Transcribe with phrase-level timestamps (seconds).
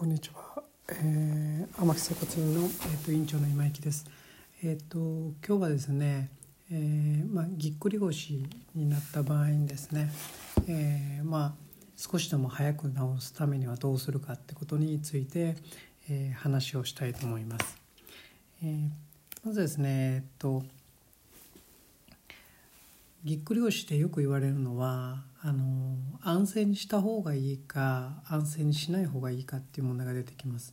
[0.00, 4.06] こんにちは、えー、天木整骨院の、えーと、院長の今井です。
[4.64, 4.98] えっ、ー、と
[5.46, 6.30] 今日はですね、
[6.72, 10.10] えー、まあぎっくり腰になった場合にですね、
[10.68, 11.54] えー、まあ
[11.98, 15.56] 少しでも早く治すためにはどうするかってことについて、
[16.08, 17.76] えー、話をしたいと思います。
[18.64, 18.88] えー、
[19.44, 20.62] まずですね、えっと
[23.22, 25.24] ぎっくり腰でよく言われるのは
[26.22, 30.72] 安静にした方がいいか安静にしない方がいいかっていう問題が出てきます。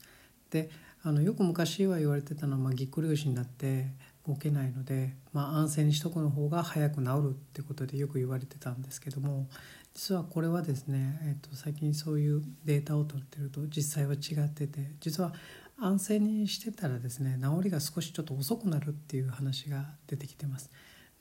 [0.50, 0.70] で
[1.04, 3.88] あのよく昔は言われてたのは、まあ、ぎっくり腰になって
[4.28, 9.48] 動けないので、まあ、安静にしとくの方が早く治るってことでよく言われてたんですけども
[9.94, 15.34] 実はこれはですね、えっと、最近そういうデータを取ってると実際は違ってて実は
[15.80, 20.72] 安静にしてたらですね治りが少しちょっと遅くなるっていう話が出てきてます。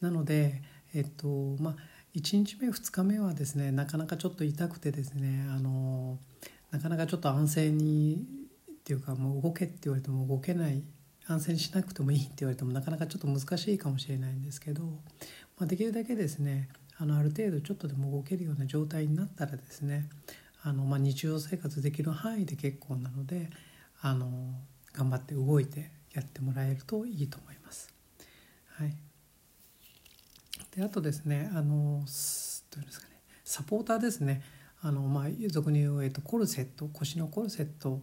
[0.01, 0.63] なので
[0.95, 1.77] えっとまあ
[2.17, 6.19] 1日目2日目はですねなかなかちょっと痛くてですねあの
[6.71, 8.25] なかなかちょっと安静に
[8.71, 10.83] っていうかもう動けって言われても動けない
[11.27, 20.09] 安静にしなくてもいいって言われてもなかなかちょっと難しいかもしれないんですけど、まあ、できるだけですねあのある程度ちょっとでも動けるような状態になったらですね
[20.63, 23.51] あの、まあ、日常生活できる範囲で結構なので
[24.01, 24.31] あの
[24.95, 27.93] 頑張って動いてやってもらえるといいと思います。
[28.69, 28.97] はい
[30.77, 32.07] であとですねあのどういうんで
[32.93, 34.43] すかねサポーターですね
[34.83, 38.01] あの、まあ、俗に言う、えっと、コルセット腰のコルセット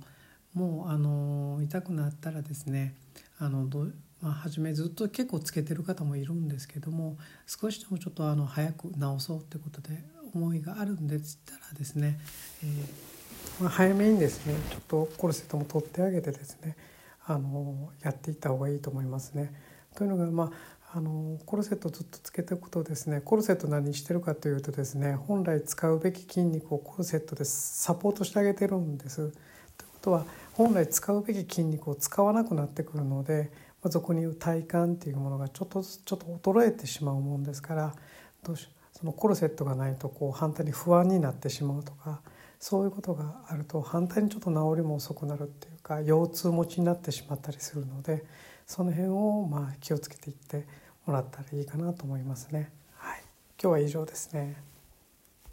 [0.54, 2.96] もあの痛くなったらですね
[3.40, 3.88] あのど
[4.22, 10.02] まあ、初めずっと結構つけてる方もいるんですけども少しでもちょっとあの早く治そうってことで
[10.34, 12.18] 思いがあるんでつったらですね、
[12.64, 16.78] えーまあ、早めにですねちょっとコルセットも取ってあげてですね
[17.26, 19.54] あのやっていった方がいいと思いますね。
[19.96, 20.52] というのが、まあ、
[20.96, 29.16] あのコルセットずっとつけておくとですねコルセット何してるかというとですね本来使うべき筋肉をコルセットでサポートしてあげてるんです。
[29.16, 33.50] ということは本来使うべき筋肉を使わなくなってくるので、
[33.82, 37.96] まあ、俗に言う体幹っていうものがちょっとちょっと衰えてしまうもんですから
[38.44, 42.22] どうしそのコルセットがないとこう反対に不安になってしまうとか
[42.60, 48.24] そういうことがあると反対にちょっと治りも遅くなるっていうか腰痛持ちになってしまったりするので
[48.68, 50.68] その辺をまあ気をつけていって
[51.06, 52.72] もらったらいいかなと思いますね。
[52.98, 53.22] はい、
[53.62, 54.56] 今日は以上ですね。